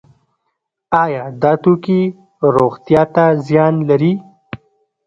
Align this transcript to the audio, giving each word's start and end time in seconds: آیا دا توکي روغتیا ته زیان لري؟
آیا 1.01 1.23
دا 1.41 1.51
توکي 1.63 2.01
روغتیا 2.55 3.03
ته 3.15 3.25
زیان 3.45 3.75
لري؟ 3.89 4.13